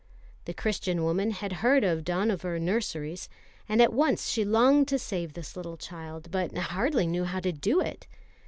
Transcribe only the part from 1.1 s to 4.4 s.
had heard of the Dohnavur nurseries, and at once